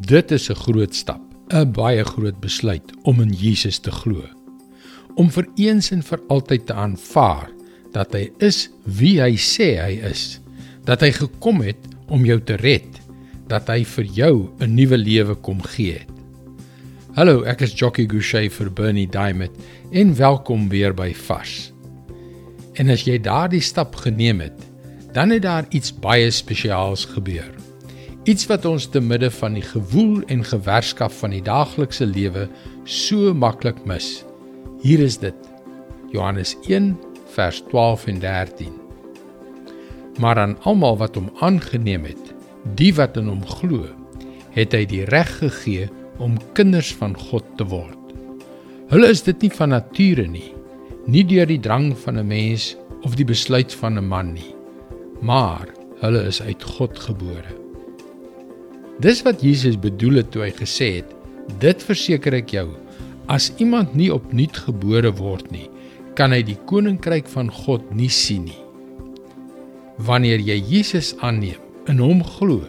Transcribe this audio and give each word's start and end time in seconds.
Dit 0.00 0.30
is 0.30 0.50
'n 0.50 0.54
groot 0.54 0.94
stap, 0.94 1.20
'n 1.48 1.70
baie 1.72 2.04
groot 2.04 2.40
besluit 2.40 2.92
om 3.02 3.20
in 3.20 3.32
Jesus 3.32 3.78
te 3.78 3.90
glo. 3.90 4.24
Om 5.14 5.30
vir 5.30 5.46
eens 5.54 5.90
en 5.90 6.02
vir 6.02 6.20
altyd 6.28 6.66
te 6.66 6.72
aanvaar 6.72 7.50
dat 7.92 8.12
hy 8.12 8.30
is 8.38 8.70
wie 8.84 9.20
hy 9.20 9.36
sê 9.36 9.78
hy 9.78 10.00
is, 10.10 10.40
dat 10.84 11.00
hy 11.00 11.12
gekom 11.12 11.60
het 11.60 11.78
om 12.08 12.24
jou 12.24 12.40
te 12.40 12.54
red, 12.54 13.00
dat 13.46 13.68
hy 13.68 13.84
vir 13.84 14.04
jou 14.04 14.50
'n 14.58 14.74
nuwe 14.74 14.98
lewe 14.98 15.34
kom 15.34 15.62
gee 15.62 15.92
het. 15.92 16.10
Hallo, 17.14 17.42
ek 17.42 17.60
is 17.60 17.72
Jockey 17.72 18.06
Gouchee 18.06 18.50
vir 18.50 18.72
Bernie 18.72 19.06
Diamond 19.06 19.52
en 19.92 20.16
welkom 20.16 20.68
weer 20.68 20.94
by 20.94 21.14
Vars. 21.14 21.72
En 22.72 22.90
as 22.90 23.04
jy 23.04 23.18
daardie 23.18 23.60
stap 23.60 23.94
geneem 23.94 24.40
het, 24.40 24.58
dan 25.12 25.30
het 25.30 25.42
daar 25.42 25.66
iets 25.70 25.92
baie 25.94 26.30
spesiaals 26.30 27.04
gebeur. 27.04 27.63
Iets 28.24 28.46
wat 28.48 28.64
ons 28.64 28.86
te 28.88 29.02
midde 29.04 29.28
van 29.36 29.52
die 29.58 29.64
gewoel 29.68 30.22
en 30.32 30.40
gewerskap 30.48 31.12
van 31.12 31.34
die 31.34 31.42
daaglikse 31.44 32.06
lewe 32.08 32.46
so 32.88 33.34
maklik 33.36 33.82
mis. 33.84 34.22
Hier 34.80 35.02
is 35.04 35.18
dit. 35.20 35.36
Johannes 36.08 36.54
1 36.64 36.94
vers 37.34 37.58
12 37.68 38.06
en 38.08 38.22
13. 38.22 38.70
Maar 40.24 40.40
aan 40.40 40.54
almal 40.64 40.96
wat 41.02 41.18
hom 41.20 41.28
aangeneem 41.44 42.06
het, 42.08 42.30
die 42.78 42.94
wat 42.96 43.18
in 43.20 43.28
hom 43.28 43.42
glo, 43.58 43.90
het 44.56 44.72
hy 44.72 44.86
die 44.88 45.02
reg 45.12 45.28
gegee 45.42 45.90
om 46.16 46.38
kinders 46.56 46.94
van 46.96 47.12
God 47.26 47.44
te 47.58 47.66
word. 47.68 48.14
Hulle 48.88 49.10
is 49.12 49.20
dit 49.26 49.44
nie 49.44 49.52
van 49.52 49.74
nature 49.74 50.24
nie, 50.24 50.48
nie 51.04 51.26
deur 51.28 51.50
die 51.50 51.60
drang 51.60 51.92
van 52.06 52.16
'n 52.16 52.26
mens 52.26 52.72
of 53.04 53.20
die 53.20 53.28
besluit 53.28 53.74
van 53.82 53.98
'n 53.98 54.08
man 54.08 54.32
nie, 54.32 54.54
maar 55.20 55.68
hulle 56.00 56.24
is 56.24 56.40
uit 56.40 56.62
God 56.62 56.96
gebore. 56.98 57.63
Dis 59.02 59.22
wat 59.26 59.42
Jesus 59.42 59.74
bedoel 59.80 60.22
het 60.22 60.30
toe 60.30 60.44
hy 60.46 60.52
gesê 60.54 60.90
het: 61.00 61.08
"Dit 61.58 61.82
verseker 61.82 62.34
ek 62.34 62.52
jou, 62.54 62.68
as 63.26 63.52
iemand 63.58 63.94
nie 63.94 64.12
opnuut 64.12 64.56
gebore 64.56 65.10
word 65.18 65.50
nie, 65.50 65.68
kan 66.14 66.30
hy 66.30 66.42
die 66.42 66.58
koninkryk 66.66 67.26
van 67.26 67.50
God 67.50 67.82
nie 67.94 68.08
sien 68.08 68.44
nie." 68.44 68.60
Wanneer 69.98 70.38
jy 70.38 70.62
Jesus 70.62 71.14
aanneem, 71.20 71.60
in 71.86 71.98
hom 71.98 72.22
glo 72.24 72.64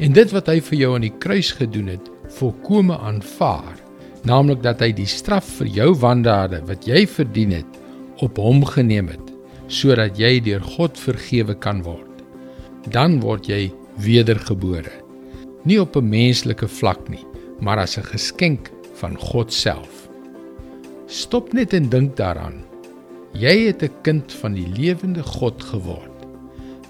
en 0.00 0.12
dit 0.12 0.32
wat 0.32 0.48
hy 0.48 0.60
vir 0.60 0.78
jou 0.78 0.94
aan 0.94 1.04
die 1.04 1.18
kruis 1.20 1.52
gedoen 1.52 1.88
het, 1.92 2.06
volkome 2.38 2.96
aanvaar, 2.96 3.76
naamlik 4.24 4.62
dat 4.62 4.80
hy 4.80 4.92
die 4.96 5.08
straf 5.08 5.44
vir 5.58 5.66
jou 5.66 5.90
wandade 5.94 6.62
wat 6.68 6.86
jy 6.88 7.04
verdien 7.06 7.52
het, 7.52 7.80
op 8.24 8.38
hom 8.40 8.64
geneem 8.64 9.08
het, 9.12 9.26
sodat 9.68 10.18
jy 10.18 10.40
deur 10.40 10.64
God 10.76 10.98
vergewe 10.98 11.54
kan 11.54 11.82
word. 11.84 12.24
Dan 12.88 13.20
word 13.20 13.48
jy 13.48 13.68
wedergebore. 14.00 15.09
Nie 15.62 15.80
op 15.80 15.96
'n 15.96 16.08
menslike 16.08 16.68
vlak 16.68 17.08
nie, 17.08 17.24
maar 17.60 17.78
as 17.78 17.98
'n 17.98 18.02
geskenk 18.02 18.70
van 18.94 19.18
God 19.18 19.52
self. 19.52 20.08
Stop 21.06 21.52
net 21.52 21.72
en 21.72 21.88
dink 21.88 22.16
daaraan. 22.16 22.64
Jy 23.32 23.66
het 23.66 23.82
'n 23.82 23.92
kind 24.02 24.32
van 24.32 24.52
die 24.52 24.68
lewende 24.68 25.22
God 25.22 25.62
geword. 25.62 26.10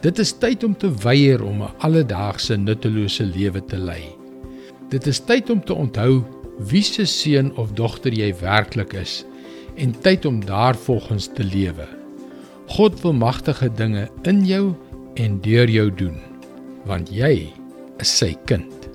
Dit 0.01 0.19
is 0.19 0.33
tyd 0.33 0.65
om 0.65 0.77
te 0.77 0.95
weier 1.03 1.43
om 1.45 1.63
'n 1.63 1.75
alledaagse 1.79 2.57
nuttelose 2.57 3.25
lewe 3.25 3.65
te 3.65 3.79
lei. 3.79 4.05
Dit 4.89 5.07
is 5.07 5.19
tyd 5.19 5.51
om 5.51 5.65
te 5.65 5.75
onthou 5.75 6.25
wie 6.59 6.83
se 6.83 7.05
seun 7.05 7.57
of 7.57 7.73
dogter 7.73 8.13
jy 8.13 8.35
werklik 8.41 8.93
is 8.93 9.25
en 9.75 10.01
tyd 10.01 10.25
om 10.25 10.45
daarvolgens 10.45 11.29
te 11.35 11.45
lewe. 11.45 11.89
God 12.67 13.01
wil 13.03 13.13
magtige 13.13 13.73
dinge 13.75 14.09
in 14.23 14.45
jou 14.47 14.75
en 15.15 15.41
deur 15.41 15.69
jou 15.71 15.95
doen 15.95 16.21
want 16.85 17.11
jy 17.13 17.53
is 18.01 18.12
sy 18.20 18.34
kind. 18.47 18.89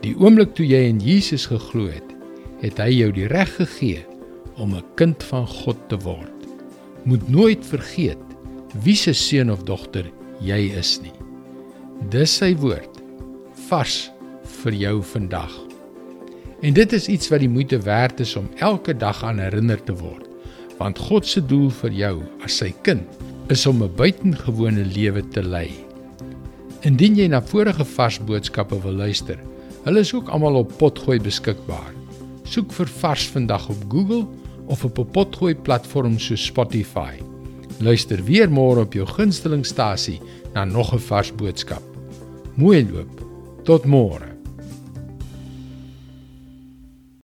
Die 0.00 0.14
oomblik 0.16 0.54
toe 0.56 0.66
jy 0.66 0.86
in 0.88 1.00
Jesus 1.04 1.46
geglo 1.50 1.90
het, 1.92 2.06
het 2.62 2.80
hy 2.80 2.90
jou 2.92 3.10
die 3.12 3.28
reg 3.28 3.52
gegee 3.56 4.04
om 4.56 4.74
'n 4.74 4.84
kind 4.96 5.22
van 5.22 5.46
God 5.46 5.78
te 5.88 5.96
word. 6.04 6.36
Moet 7.04 7.28
nooit 7.28 7.64
vergeet 7.64 8.24
wie 8.84 8.96
se 8.96 9.12
seun 9.12 9.50
of 9.50 9.64
dogter 9.64 10.06
jy 10.40 10.72
is 10.78 11.00
nie. 11.02 11.16
Dis 12.10 12.36
sy 12.36 12.54
woord 12.56 13.00
vars 13.68 14.10
vir 14.62 14.72
jou 14.72 15.02
vandag. 15.02 15.52
En 16.62 16.74
dit 16.74 16.92
is 16.92 17.08
iets 17.08 17.28
wat 17.28 17.40
die 17.40 17.48
moeite 17.48 17.78
werd 17.78 18.20
is 18.20 18.36
om 18.36 18.50
elke 18.56 18.96
dag 18.96 19.24
aan 19.24 19.38
herinner 19.38 19.80
te 19.84 19.92
word, 19.92 20.26
want 20.78 20.98
God 20.98 21.26
se 21.26 21.40
doel 21.40 21.70
vir 21.70 21.90
jou 21.90 22.16
as 22.44 22.60
sy 22.60 22.72
kind 22.82 23.04
is 23.48 23.66
om 23.66 23.82
'n 23.82 23.94
buitengewone 23.96 24.84
lewe 24.84 25.22
te 25.28 25.42
lei. 25.42 25.89
Indien 26.80 27.18
jy 27.18 27.26
na 27.28 27.42
vorige 27.44 27.84
vars 27.84 28.16
boodskappe 28.24 28.78
wil 28.80 28.94
luister, 28.96 29.36
hulle 29.84 30.00
is 30.00 30.14
ook 30.16 30.30
almal 30.32 30.62
op 30.62 30.70
Potgooi 30.80 31.18
beskikbaar. 31.20 31.90
Soek 32.48 32.72
vir 32.72 32.88
Vars 33.02 33.26
vandag 33.34 33.66
op 33.68 33.82
Google 33.92 34.22
of 34.72 34.84
op 34.88 34.98
'n 34.98 35.10
Potgooi 35.12 35.54
platform 35.54 36.18
so 36.18 36.36
Spotify. 36.36 37.20
Luister 37.80 38.24
weer 38.24 38.48
môre 38.48 38.80
op 38.80 38.94
jou 38.94 39.06
gunstelingstasie 39.06 40.20
na 40.54 40.64
nog 40.64 40.94
'n 40.94 40.98
vars 40.98 41.32
boodskap. 41.32 41.82
Mooi 42.54 42.88
loop. 42.92 43.20
Tot 43.64 43.84
môre. 43.84 44.29